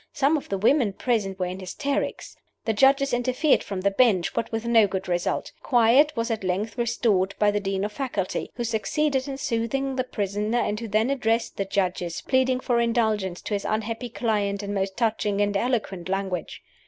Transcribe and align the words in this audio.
Some 0.13 0.35
of 0.35 0.49
the 0.49 0.57
women 0.57 0.93
present 0.93 1.37
were 1.37 1.45
in 1.45 1.59
hysterics. 1.59 2.35
The 2.65 2.73
Judges 2.73 3.13
interfered 3.13 3.63
from 3.63 3.81
the 3.81 3.91
Bench, 3.91 4.33
but 4.33 4.51
with 4.51 4.65
no 4.65 4.87
good 4.87 5.07
result. 5.07 5.51
Quiet 5.61 6.11
was 6.15 6.31
at 6.31 6.43
length 6.43 6.75
restored 6.75 7.35
by 7.37 7.51
the 7.51 7.59
Dean 7.59 7.83
of 7.83 7.91
Faculty, 7.91 8.49
who 8.55 8.63
succeeded 8.63 9.27
in 9.27 9.37
soothing 9.37 9.97
the 9.97 10.03
prisoner, 10.03 10.57
and 10.57 10.79
who 10.79 10.87
then 10.87 11.11
addressed 11.11 11.57
the 11.57 11.65
Judges, 11.65 12.21
pleading 12.23 12.59
for 12.61 12.79
indulgence 12.79 13.41
to 13.43 13.53
his 13.53 13.63
unhappy 13.63 14.09
client 14.09 14.63
in 14.63 14.73
most 14.73 14.97
touching 14.97 15.39
and 15.39 15.55
eloquent 15.55 16.09
language. 16.09 16.63